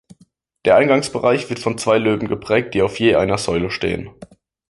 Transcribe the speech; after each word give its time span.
Der 0.65 0.77
Eingangsbereich 0.77 1.47
wird 1.49 1.59
von 1.59 1.77
zwei 1.77 1.99
Löwen 1.99 2.27
geprägt, 2.27 2.73
die 2.73 2.81
auf 2.81 2.99
je 2.99 3.17
einer 3.17 3.37
Säule 3.37 3.69
stehen. 3.69 4.09